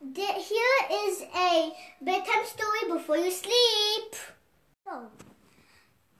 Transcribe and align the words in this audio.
Here 0.00 0.74
is 0.92 1.22
a 1.34 1.72
bedtime 2.02 2.44
story 2.44 2.92
before 2.92 3.16
you 3.16 3.30
sleep. 3.30 4.14
Oh. 4.86 5.08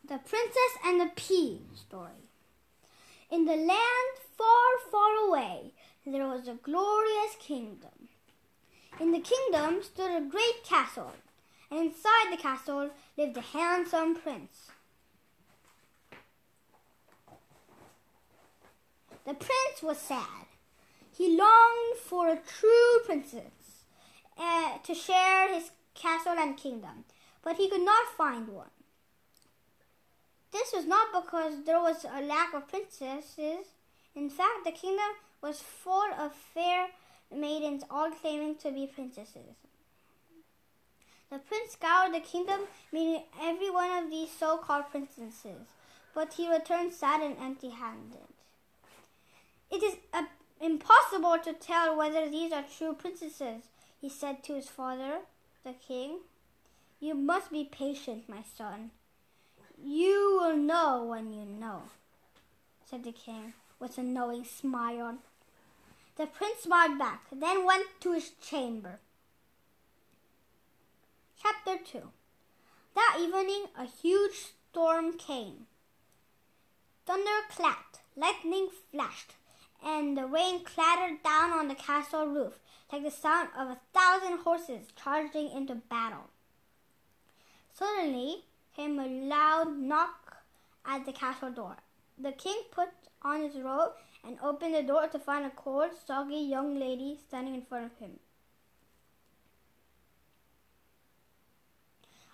The 0.09 0.19
Princess 0.19 0.73
and 0.85 1.01
the 1.01 1.11
Pea 1.15 1.61
story. 1.75 2.31
In 3.31 3.45
the 3.45 3.57
land 3.57 4.17
far, 4.37 4.91
far 4.91 5.29
away, 5.29 5.75
there 6.07 6.27
was 6.27 6.49
a 6.49 6.55
glorious 6.55 7.37
kingdom. 7.39 8.09
In 8.99 9.13
the 9.13 9.21
kingdom 9.21 9.83
stood 9.83 10.11
a 10.11 10.27
great 10.27 10.65
castle, 10.65 11.13
and 11.71 11.81
inside 11.81 12.31
the 12.31 12.41
castle 12.41 12.91
lived 13.19 13.37
a 13.37 13.43
handsome 13.43 14.17
prince. 14.17 14.71
The 19.27 19.35
prince 19.35 19.83
was 19.83 19.99
sad. 19.99 20.47
He 21.13 21.37
longed 21.37 21.99
for 22.03 22.29
a 22.29 22.37
true 22.37 23.01
princess 23.05 23.66
uh, 24.39 24.79
to 24.83 24.95
share 24.95 25.53
his 25.53 25.71
castle 25.95 26.39
and 26.39 26.57
kingdom, 26.57 27.05
but 27.43 27.57
he 27.57 27.69
could 27.69 27.85
not 27.85 28.07
find 28.17 28.49
one. 28.49 28.71
This 30.53 30.73
was 30.73 30.87
not 30.87 31.09
because 31.13 31.65
there 31.65 31.81
was 31.81 32.05
a 32.05 32.23
lack 32.23 32.55
of 32.55 32.69
princesses. 32.69 33.67
In 34.15 34.31
fact, 34.31 34.65
the 34.65 34.73
kingdom 34.73 35.13
was 35.43 35.61
full 35.61 36.13
of 36.19 36.35
fair 36.35 36.89
maidens, 37.35 37.85
all 37.91 38.11
claiming 38.11 38.57
to 38.57 38.71
be 38.71 38.87
princesses. 38.87 39.57
The 41.31 41.39
prince 41.39 41.73
scoured 41.73 42.15
the 42.15 42.21
kingdom, 42.21 42.61
meeting 42.93 43.25
every 43.43 43.69
one 43.69 43.91
of 43.91 44.11
these 44.11 44.31
so 44.31 44.59
called 44.59 44.91
princesses, 44.91 45.67
but 46.15 46.35
he 46.35 46.49
returned 46.49 46.93
sad 46.93 47.21
and 47.21 47.37
empty 47.39 47.71
handed. 47.71 48.29
It 49.71 49.83
is 49.83 49.97
uh, 50.15 50.23
impossible 50.61 51.39
to 51.43 51.53
tell 51.53 51.97
whether 51.97 52.31
these 52.31 52.53
are 52.53 52.65
true 52.79 52.95
princesses, 52.95 53.65
he 54.07 54.11
said 54.11 54.41
to 54.41 54.55
his 54.55 54.69
father, 54.69 55.23
the 55.65 55.73
king. 55.73 56.21
You 57.01 57.15
must 57.15 57.51
be 57.51 57.65
patient, 57.65 58.29
my 58.29 58.45
son. 58.57 58.93
You 59.77 60.39
will 60.41 60.57
know 60.57 61.03
when 61.03 61.33
you 61.33 61.45
know, 61.45 61.83
said 62.89 63.03
the 63.03 63.11
king 63.11 63.55
with 63.81 63.99
a 63.99 64.05
knowing 64.05 64.45
smile. 64.45 65.19
The 66.17 66.27
prince 66.27 66.61
smiled 66.61 67.01
back, 67.01 67.25
then 67.33 67.67
went 67.67 67.87
to 68.03 68.13
his 68.13 68.31
chamber. 68.41 69.01
Chapter 71.43 71.83
2 71.85 72.03
That 72.95 73.17
evening 73.21 73.65
a 73.77 73.87
huge 73.87 74.53
storm 74.71 75.19
came. 75.19 75.67
Thunder 77.07 77.41
clapped, 77.51 77.99
lightning 78.15 78.69
flashed, 78.93 79.33
and 79.85 80.17
the 80.17 80.27
rain 80.27 80.63
clattered 80.63 81.25
down 81.25 81.51
on 81.51 81.67
the 81.67 81.75
castle 81.75 82.29
roof 82.29 82.61
like 82.93 83.03
the 83.03 83.11
sound 83.11 83.49
of 83.57 83.69
a 83.69 83.79
thousand 83.93 84.39
horses 84.39 84.87
charging 85.03 85.51
into 85.51 85.75
battle. 85.75 86.31
Suddenly 87.73 88.45
came 88.75 88.99
a 88.99 89.07
loud 89.07 89.77
knock 89.79 90.39
at 90.85 91.05
the 91.05 91.13
castle 91.13 91.51
door. 91.51 91.77
The 92.19 92.33
king 92.33 92.63
put 92.71 92.89
on 93.23 93.43
his 93.43 93.57
robe 93.57 93.93
and 94.25 94.39
opened 94.43 94.75
the 94.75 94.83
door 94.83 95.09
to 95.09 95.19
find 95.19 95.45
a 95.45 95.51
cold, 95.51 95.91
soggy 96.07 96.37
young 96.37 96.79
lady 96.79 97.19
standing 97.29 97.55
in 97.55 97.63
front 97.63 97.87
of 97.87 97.99
him. 97.99 98.19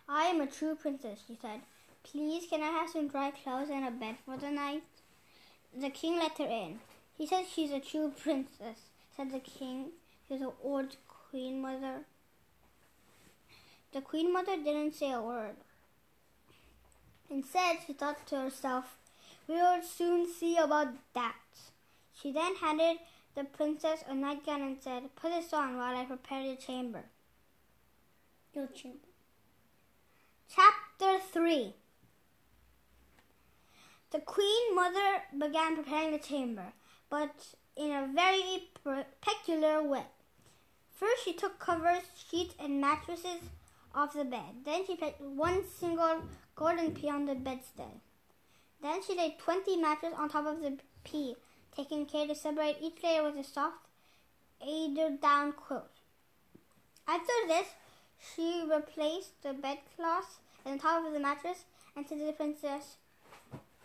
I 0.09 0.25
am 0.25 0.41
a 0.41 0.47
true 0.47 0.75
princess, 0.75 1.21
she 1.27 1.39
said. 1.41 1.61
Please, 2.03 2.47
can 2.49 2.63
I 2.63 2.67
have 2.67 2.91
some 2.91 3.09
dry 3.09 3.31
clothes 3.31 3.71
and 3.71 3.87
a 3.87 3.91
bed 3.91 4.17
for 4.25 4.37
the 4.37 4.51
night? 4.51 4.83
The 5.75 5.91
king 5.91 6.17
let 6.17 6.37
her 6.39 6.45
in. 6.45 6.81
He 7.17 7.27
says 7.27 7.47
she's 7.49 7.71
a 7.71 7.81
true 7.81 8.13
princess, 8.17 8.79
said 9.17 9.33
the 9.33 9.39
king 9.39 9.93
the 10.29 10.53
old 10.63 10.97
queen 11.09 11.61
mother. 11.61 12.05
The 13.93 14.01
queen 14.01 14.33
mother 14.33 14.57
didn't 14.57 14.95
say 14.95 15.13
a 15.13 15.21
word. 15.21 15.57
Instead, 17.31 17.79
she 17.87 17.93
thought 17.93 18.27
to 18.27 18.37
herself, 18.37 18.97
We'll 19.49 19.83
soon 19.83 20.27
see 20.33 20.57
about 20.57 20.89
that. 21.15 21.35
She 22.15 22.33
then 22.33 22.57
handed 22.57 22.99
the 23.35 23.45
princess 23.45 24.05
a 24.09 24.15
nightgown 24.15 24.63
and 24.63 24.77
said, 24.81 25.15
Put 25.17 25.31
this 25.31 25.53
on 25.53 25.77
while 25.77 25.97
I 25.97 26.05
prepare 26.05 26.43
your 26.43 26.57
chamber. 26.57 27.05
Your 28.55 28.67
chamber. 28.69 29.09
Chapter 30.55 31.19
3 31.33 31.75
The 34.11 34.21
queen 34.21 34.75
mother 34.75 35.23
began 35.39 35.77
preparing 35.77 36.13
the 36.13 36.19
chamber, 36.19 36.73
but 37.09 37.55
in 37.77 37.91
a 37.91 38.09
very 38.15 38.69
peculiar 39.21 39.83
way. 39.83 40.05
First, 41.03 41.25
she 41.25 41.33
took 41.33 41.59
covers, 41.59 42.05
sheets, 42.31 42.55
and 42.61 42.81
mattresses 42.81 43.41
off 43.93 44.13
the 44.13 44.25
bed. 44.25 44.63
Then 44.65 44.87
she 44.87 44.95
placed 44.95 45.21
one 45.21 45.65
single 45.67 46.23
golden 46.55 46.93
pea 46.93 47.11
on 47.11 47.27
the 47.27 47.35
bedstead. 47.35 47.99
Then 48.81 49.03
she 49.03 49.17
laid 49.17 49.41
20 49.41 49.79
mattresses 49.79 50.17
on 50.17 50.29
top 50.29 50.47
of 50.47 50.61
the 50.61 50.79
pea, 51.03 51.35
taking 51.75 52.07
care 52.07 52.29
to 52.29 52.37
separate 52.37 52.77
each 52.81 53.03
layer 53.03 53.25
with 53.25 53.35
a 53.35 53.43
soft 53.43 53.89
eider 54.65 55.17
down 55.21 55.55
quilt. 55.55 55.91
After 57.09 57.33
this, 57.49 57.67
she 58.37 58.63
replaced 58.73 59.43
the 59.43 59.55
bedclothes 59.55 60.39
on 60.65 60.79
top 60.79 61.05
of 61.05 61.13
the 61.13 61.19
mattress 61.19 61.65
and 61.97 62.07
said 62.09 62.19
to 62.19 62.27
the 62.27 62.33
princess, 62.33 62.99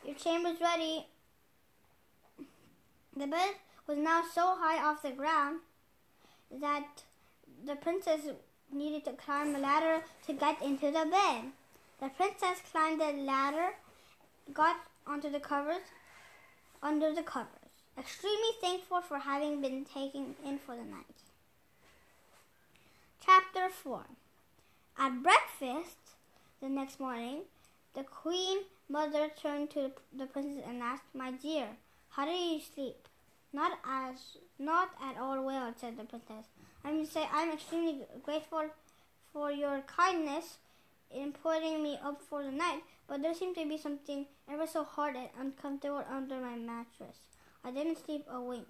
Your 0.06 0.14
chamber's 0.14 0.62
ready. 0.62 1.08
The 3.16 3.26
bed 3.26 3.56
was 3.88 3.98
now 3.98 4.22
so 4.32 4.56
high 4.60 4.88
off 4.88 5.02
the 5.02 5.10
ground 5.10 5.62
that 6.52 7.04
the 7.66 7.76
princess 7.76 8.22
needed 8.72 9.06
to 9.06 9.14
climb 9.14 9.56
a 9.56 9.60
ladder 9.60 10.04
to 10.26 10.34
get 10.34 10.62
into 10.62 10.88
the 10.88 11.06
bed. 11.10 11.52
The 12.00 12.10
princess 12.10 12.62
climbed 12.72 13.02
the 13.02 13.12
ladder, 13.12 13.74
got 14.54 14.78
onto 15.06 15.30
the 15.30 15.40
covers, 15.40 15.82
under 16.84 17.14
the 17.14 17.24
covers, 17.24 17.72
extremely 17.98 18.52
thankful 18.62 19.02
for 19.02 19.20
having 19.20 19.62
been 19.62 19.86
taken 19.86 20.36
in 20.46 20.60
for 20.60 20.76
the 20.76 20.84
night. 20.84 21.06
Chapter 23.26 23.70
4 23.70 24.06
At 25.00 25.24
breakfast 25.24 25.98
the 26.62 26.70
next 26.70 27.00
morning, 27.00 27.42
the 27.94 28.04
queen 28.04 28.60
mother 28.90 29.30
turned 29.42 29.72
to 29.72 29.92
the 30.16 30.28
princess 30.28 30.64
and 30.68 30.82
asked, 30.82 31.04
My 31.14 31.32
dear, 31.32 31.68
how 32.12 32.26
did 32.26 32.40
you 32.40 32.62
sleep? 32.74 33.08
Not 33.54 33.80
as 33.86 34.38
not 34.60 34.90
at 35.02 35.18
all 35.18 35.44
well, 35.44 35.74
said 35.80 35.98
the 35.98 36.04
princess. 36.04 36.46
I 36.84 36.92
must 36.92 37.14
say 37.14 37.26
I'm 37.32 37.52
extremely 37.52 38.06
grateful 38.24 38.70
for 39.32 39.52
your 39.52 39.82
kindness 39.82 40.58
in 41.12 41.32
putting 41.32 41.82
me 41.82 41.98
up 42.04 42.22
for 42.22 42.44
the 42.44 42.52
night, 42.52 42.82
but 43.08 43.22
there 43.22 43.34
seemed 43.34 43.56
to 43.56 43.68
be 43.68 43.78
something 43.78 44.26
ever 44.52 44.68
so 44.68 44.84
hard 44.84 45.16
and 45.16 45.30
uncomfortable 45.40 46.04
under 46.10 46.40
my 46.40 46.56
mattress. 46.56 47.18
I 47.64 47.72
didn't 47.72 48.04
sleep 48.06 48.26
a 48.30 48.42
wink. 48.42 48.68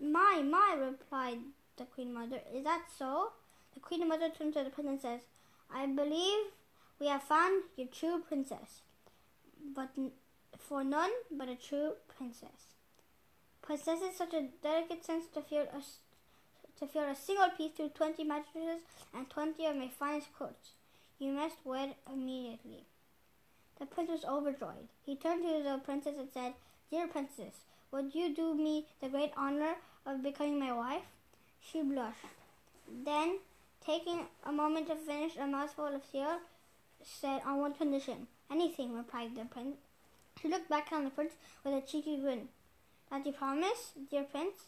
My, 0.00 0.42
my, 0.44 0.76
replied 0.78 1.38
the 1.76 1.84
queen 1.84 2.14
mother. 2.14 2.40
Is 2.54 2.64
that 2.64 2.84
so? 2.96 3.32
The 3.74 3.80
queen 3.80 4.08
mother 4.08 4.30
turned 4.30 4.54
to 4.54 4.64
the 4.64 4.70
princess 4.70 4.90
and 4.90 5.00
says, 5.00 5.20
I 5.74 5.86
believe 5.86 6.52
we 7.00 7.08
have 7.08 7.22
found 7.22 7.64
your 7.76 7.88
true 7.88 8.22
princess, 8.26 8.82
but 9.74 9.90
for 10.56 10.84
none 10.84 11.10
but 11.30 11.48
a 11.48 11.56
true 11.56 11.92
princess 12.16 12.77
possesses 13.68 14.16
such 14.16 14.32
a 14.32 14.48
delicate 14.62 15.04
sense 15.04 15.26
to 15.34 15.42
feel 15.42 15.66
a, 15.74 15.82
to 16.80 16.86
feel 16.86 17.02
a 17.02 17.14
single 17.14 17.50
piece 17.50 17.72
through 17.72 17.90
20 17.90 18.24
mattresses 18.24 18.80
and 19.14 19.28
20 19.28 19.66
of 19.66 19.76
my 19.76 19.88
finest 19.88 20.28
coats. 20.38 20.70
You 21.18 21.32
must 21.32 21.56
wed 21.64 21.94
immediately. 22.10 22.84
The 23.78 23.84
prince 23.84 24.10
was 24.10 24.24
overjoyed. 24.24 24.88
He 25.04 25.16
turned 25.16 25.42
to 25.42 25.62
the 25.62 25.80
princess 25.84 26.14
and 26.18 26.28
said, 26.32 26.54
Dear 26.90 27.08
princess, 27.08 27.64
would 27.92 28.14
you 28.14 28.34
do 28.34 28.54
me 28.54 28.86
the 29.02 29.10
great 29.10 29.32
honor 29.36 29.74
of 30.06 30.22
becoming 30.22 30.58
my 30.58 30.72
wife? 30.72 31.02
She 31.60 31.82
blushed. 31.82 32.24
Then, 33.04 33.38
taking 33.84 34.26
a 34.44 34.52
moment 34.52 34.86
to 34.86 34.96
finish 34.96 35.36
a 35.36 35.46
mouthful 35.46 35.86
of 35.86 36.02
cereal, 36.10 36.38
said, 37.02 37.42
On 37.44 37.60
one 37.60 37.74
condition. 37.74 38.28
Anything, 38.50 38.94
replied 38.94 39.36
the 39.36 39.44
prince. 39.44 39.76
She 40.40 40.48
looked 40.48 40.70
back 40.70 40.88
on 40.90 41.04
the 41.04 41.10
prince 41.10 41.34
with 41.64 41.74
a 41.74 41.86
cheeky 41.86 42.16
grin. 42.16 42.48
That 43.10 43.24
you 43.24 43.32
promise, 43.32 43.92
dear 44.10 44.24
prince, 44.24 44.66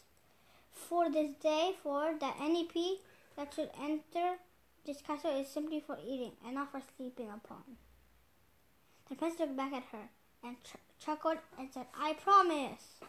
for 0.71 1.11
this 1.11 1.31
day, 1.41 1.75
for 1.83 2.15
that 2.19 2.37
any 2.41 2.65
pea 2.65 2.97
that 3.35 3.53
should 3.53 3.69
enter 3.79 4.37
this 4.85 5.01
castle 5.01 5.39
is 5.39 5.47
simply 5.47 5.79
for 5.79 5.97
eating 6.03 6.31
and 6.45 6.55
not 6.55 6.71
for 6.71 6.81
sleeping 6.97 7.29
upon. 7.29 7.77
The 9.09 9.15
prince 9.15 9.39
looked 9.39 9.55
back 9.55 9.73
at 9.73 9.83
her 9.91 10.09
and 10.43 10.55
ch- 10.63 11.03
chuckled 11.03 11.37
and 11.59 11.69
said, 11.71 11.85
I 11.97 12.13
promise. 12.13 12.99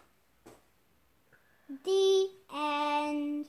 The 1.85 2.28
end. 2.55 3.46